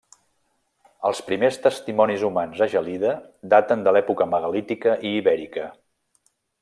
Els 1.09 1.19
primers 1.27 1.59
testimonis 1.65 2.23
humans 2.29 2.63
a 2.67 2.67
Gelida 2.73 3.11
daten 3.55 3.85
de 3.89 3.93
l'època 3.99 4.29
megalítica 4.33 4.97
i 5.11 5.13
ibèrica. 5.19 5.69